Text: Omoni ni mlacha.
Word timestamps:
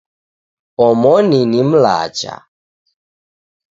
Omoni 0.85 1.39
ni 1.51 1.59
mlacha. 1.69 2.33